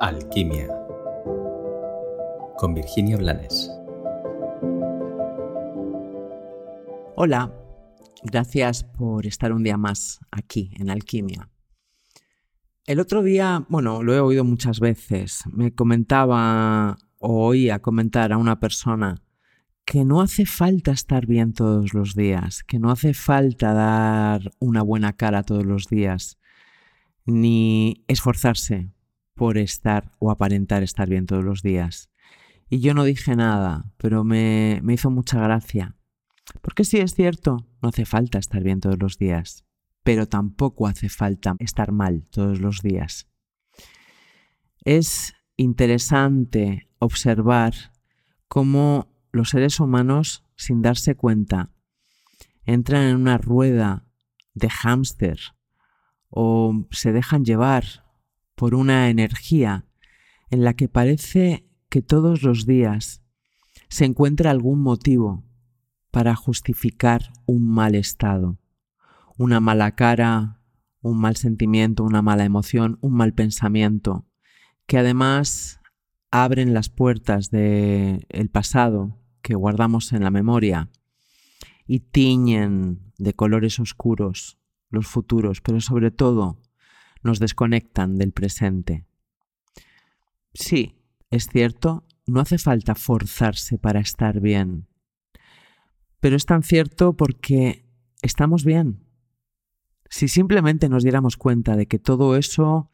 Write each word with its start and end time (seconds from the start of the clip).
Alquimia 0.00 0.68
con 2.56 2.72
Virginia 2.72 3.16
Blanes. 3.16 3.68
Hola, 7.16 7.52
gracias 8.22 8.84
por 8.84 9.26
estar 9.26 9.52
un 9.52 9.64
día 9.64 9.76
más 9.76 10.20
aquí 10.30 10.70
en 10.78 10.90
Alquimia. 10.90 11.50
El 12.86 13.00
otro 13.00 13.24
día, 13.24 13.66
bueno, 13.68 14.04
lo 14.04 14.14
he 14.14 14.20
oído 14.20 14.44
muchas 14.44 14.78
veces, 14.78 15.42
me 15.50 15.74
comentaba 15.74 16.96
o 17.18 17.46
oía 17.48 17.80
comentar 17.80 18.32
a 18.32 18.36
una 18.36 18.60
persona 18.60 19.20
que 19.84 20.04
no 20.04 20.20
hace 20.20 20.46
falta 20.46 20.92
estar 20.92 21.26
bien 21.26 21.54
todos 21.54 21.92
los 21.92 22.14
días, 22.14 22.62
que 22.62 22.78
no 22.78 22.92
hace 22.92 23.14
falta 23.14 23.72
dar 23.72 24.52
una 24.60 24.82
buena 24.82 25.14
cara 25.14 25.42
todos 25.42 25.66
los 25.66 25.88
días, 25.88 26.38
ni 27.26 28.04
esforzarse 28.06 28.92
por 29.38 29.56
estar 29.56 30.12
o 30.18 30.30
aparentar 30.30 30.82
estar 30.82 31.08
bien 31.08 31.24
todos 31.24 31.42
los 31.42 31.62
días. 31.62 32.10
Y 32.68 32.80
yo 32.80 32.92
no 32.92 33.04
dije 33.04 33.34
nada, 33.34 33.90
pero 33.96 34.24
me, 34.24 34.80
me 34.82 34.92
hizo 34.92 35.10
mucha 35.10 35.40
gracia. 35.40 35.96
Porque 36.60 36.84
sí 36.84 36.98
es 36.98 37.14
cierto, 37.14 37.66
no 37.80 37.88
hace 37.88 38.04
falta 38.04 38.38
estar 38.38 38.62
bien 38.62 38.80
todos 38.80 38.98
los 38.98 39.16
días, 39.16 39.64
pero 40.02 40.26
tampoco 40.26 40.86
hace 40.86 41.08
falta 41.08 41.56
estar 41.58 41.92
mal 41.92 42.26
todos 42.30 42.60
los 42.60 42.82
días. 42.82 43.28
Es 44.84 45.34
interesante 45.56 46.90
observar 46.98 47.74
cómo 48.48 49.08
los 49.32 49.50
seres 49.50 49.80
humanos, 49.80 50.44
sin 50.56 50.82
darse 50.82 51.14
cuenta, 51.14 51.70
entran 52.64 53.04
en 53.04 53.16
una 53.16 53.38
rueda 53.38 54.04
de 54.54 54.68
hámster 54.68 55.38
o 56.28 56.86
se 56.90 57.12
dejan 57.12 57.44
llevar 57.44 58.07
por 58.58 58.74
una 58.74 59.08
energía 59.08 59.86
en 60.50 60.64
la 60.64 60.74
que 60.74 60.88
parece 60.88 61.64
que 61.88 62.02
todos 62.02 62.42
los 62.42 62.66
días 62.66 63.22
se 63.88 64.04
encuentra 64.04 64.50
algún 64.50 64.82
motivo 64.82 65.44
para 66.10 66.34
justificar 66.34 67.30
un 67.46 67.70
mal 67.70 67.94
estado, 67.94 68.58
una 69.36 69.60
mala 69.60 69.94
cara, 69.94 70.60
un 71.02 71.20
mal 71.20 71.36
sentimiento, 71.36 72.02
una 72.02 72.20
mala 72.20 72.44
emoción, 72.44 72.98
un 73.00 73.14
mal 73.14 73.32
pensamiento, 73.32 74.26
que 74.86 74.98
además 74.98 75.80
abren 76.32 76.74
las 76.74 76.88
puertas 76.88 77.50
del 77.50 78.26
el 78.28 78.50
pasado 78.50 79.16
que 79.40 79.54
guardamos 79.54 80.12
en 80.12 80.24
la 80.24 80.32
memoria 80.32 80.90
y 81.86 82.00
tiñen 82.00 83.12
de 83.18 83.34
colores 83.34 83.78
oscuros 83.78 84.58
los 84.90 85.06
futuros, 85.06 85.60
pero 85.60 85.80
sobre 85.80 86.10
todo 86.10 86.58
nos 87.22 87.38
desconectan 87.38 88.16
del 88.16 88.32
presente. 88.32 89.04
Sí, 90.54 90.96
es 91.30 91.48
cierto, 91.48 92.04
no 92.26 92.40
hace 92.40 92.58
falta 92.58 92.94
forzarse 92.94 93.78
para 93.78 94.00
estar 94.00 94.40
bien, 94.40 94.86
pero 96.20 96.36
es 96.36 96.46
tan 96.46 96.62
cierto 96.62 97.14
porque 97.14 97.84
estamos 98.22 98.64
bien. 98.64 99.04
Si 100.10 100.28
simplemente 100.28 100.88
nos 100.88 101.02
diéramos 101.02 101.36
cuenta 101.36 101.76
de 101.76 101.86
que 101.86 101.98
todo 101.98 102.36
eso 102.36 102.90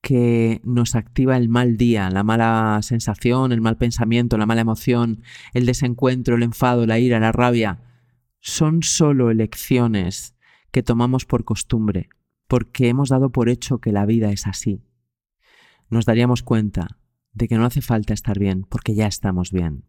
que 0.00 0.60
nos 0.64 0.96
activa 0.96 1.36
el 1.36 1.48
mal 1.48 1.76
día, 1.76 2.10
la 2.10 2.24
mala 2.24 2.80
sensación, 2.82 3.52
el 3.52 3.60
mal 3.60 3.76
pensamiento, 3.76 4.36
la 4.36 4.46
mala 4.46 4.60
emoción, 4.60 5.22
el 5.54 5.64
desencuentro, 5.64 6.36
el 6.36 6.42
enfado, 6.42 6.86
la 6.86 6.98
ira, 6.98 7.20
la 7.20 7.30
rabia, 7.30 7.78
son 8.40 8.82
solo 8.82 9.30
elecciones 9.30 10.34
que 10.72 10.82
tomamos 10.82 11.24
por 11.24 11.44
costumbre, 11.44 12.08
porque 12.52 12.90
hemos 12.90 13.08
dado 13.08 13.32
por 13.32 13.48
hecho 13.48 13.78
que 13.78 13.92
la 13.92 14.04
vida 14.04 14.30
es 14.30 14.46
así. 14.46 14.82
Nos 15.88 16.04
daríamos 16.04 16.42
cuenta 16.42 16.98
de 17.32 17.48
que 17.48 17.56
no 17.56 17.64
hace 17.64 17.80
falta 17.80 18.12
estar 18.12 18.38
bien, 18.38 18.64
porque 18.64 18.94
ya 18.94 19.06
estamos 19.06 19.52
bien. 19.52 19.86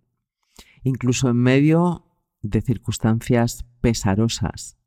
Incluso 0.82 1.28
en 1.28 1.36
medio 1.36 2.06
de 2.42 2.62
circunstancias 2.62 3.66
pesarosas, 3.82 4.78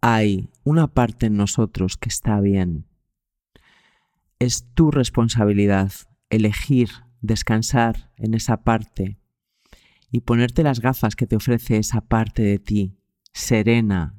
hay 0.00 0.48
una 0.64 0.86
parte 0.86 1.26
en 1.26 1.36
nosotros 1.36 1.98
que 1.98 2.08
está 2.08 2.40
bien. 2.40 2.86
Es 4.38 4.66
tu 4.72 4.90
responsabilidad 4.90 5.92
elegir 6.30 6.88
descansar 7.20 8.10
en 8.16 8.32
esa 8.32 8.62
parte 8.64 9.18
y 10.10 10.20
ponerte 10.22 10.62
las 10.62 10.80
gafas 10.80 11.14
que 11.14 11.26
te 11.26 11.36
ofrece 11.36 11.76
esa 11.76 12.00
parte 12.00 12.40
de 12.40 12.58
ti, 12.58 12.96
serena, 13.34 14.14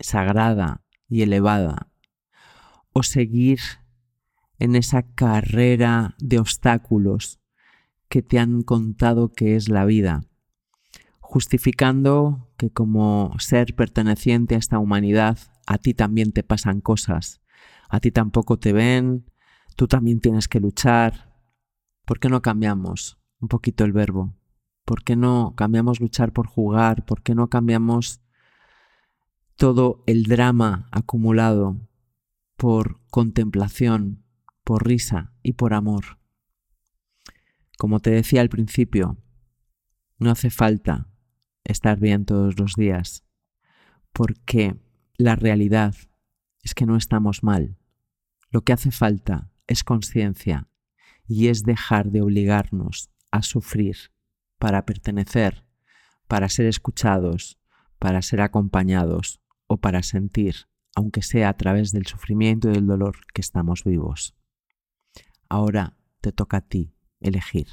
sagrada 0.00 0.86
y 1.06 1.20
elevada, 1.20 1.90
o 2.94 3.02
seguir 3.02 3.58
en 4.58 4.76
esa 4.76 5.02
carrera 5.02 6.14
de 6.18 6.38
obstáculos 6.38 7.40
que 8.08 8.22
te 8.22 8.38
han 8.38 8.62
contado 8.62 9.32
que 9.32 9.56
es 9.56 9.68
la 9.68 9.84
vida, 9.84 10.22
justificando 11.18 12.48
que 12.56 12.70
como 12.70 13.34
ser 13.38 13.74
perteneciente 13.74 14.54
a 14.54 14.58
esta 14.58 14.78
humanidad, 14.78 15.38
a 15.66 15.78
ti 15.78 15.92
también 15.92 16.32
te 16.32 16.44
pasan 16.44 16.80
cosas, 16.80 17.42
a 17.88 17.98
ti 17.98 18.12
tampoco 18.12 18.58
te 18.58 18.72
ven, 18.72 19.30
tú 19.76 19.88
también 19.88 20.20
tienes 20.20 20.46
que 20.46 20.60
luchar. 20.60 21.34
¿Por 22.04 22.20
qué 22.20 22.28
no 22.28 22.42
cambiamos 22.42 23.18
un 23.40 23.48
poquito 23.48 23.84
el 23.84 23.92
verbo? 23.92 24.34
¿Por 24.84 25.02
qué 25.02 25.16
no 25.16 25.54
cambiamos 25.56 26.00
luchar 26.00 26.32
por 26.32 26.46
jugar? 26.46 27.04
¿Por 27.04 27.22
qué 27.22 27.34
no 27.34 27.48
cambiamos 27.48 28.20
todo 29.56 30.04
el 30.06 30.24
drama 30.24 30.88
acumulado 30.92 31.80
por 32.56 33.00
contemplación, 33.10 34.24
por 34.64 34.86
risa 34.86 35.32
y 35.42 35.54
por 35.54 35.74
amor? 35.74 36.18
Como 37.78 38.00
te 38.00 38.10
decía 38.10 38.40
al 38.40 38.48
principio, 38.48 39.18
no 40.18 40.30
hace 40.30 40.50
falta 40.50 41.08
estar 41.64 41.98
bien 41.98 42.24
todos 42.24 42.58
los 42.58 42.74
días, 42.74 43.24
porque 44.12 44.76
la 45.16 45.36
realidad 45.36 45.94
es 46.62 46.74
que 46.74 46.86
no 46.86 46.96
estamos 46.96 47.42
mal. 47.42 47.76
Lo 48.50 48.62
que 48.62 48.72
hace 48.72 48.90
falta 48.90 49.50
es 49.66 49.84
conciencia 49.84 50.68
y 51.26 51.48
es 51.48 51.64
dejar 51.64 52.10
de 52.10 52.22
obligarnos 52.22 53.10
a 53.30 53.42
sufrir 53.42 54.12
para 54.58 54.86
pertenecer, 54.86 55.66
para 56.28 56.48
ser 56.48 56.66
escuchados, 56.66 57.58
para 57.98 58.22
ser 58.22 58.40
acompañados 58.40 59.40
o 59.66 59.78
para 59.78 60.02
sentir, 60.02 60.68
aunque 60.94 61.22
sea 61.22 61.48
a 61.48 61.56
través 61.56 61.92
del 61.92 62.06
sufrimiento 62.06 62.68
y 62.68 62.72
del 62.72 62.86
dolor, 62.86 63.16
que 63.32 63.40
estamos 63.40 63.84
vivos. 63.84 64.34
Ahora 65.48 65.96
te 66.20 66.32
toca 66.32 66.58
a 66.58 66.60
ti 66.62 66.94
elegir. 67.20 67.68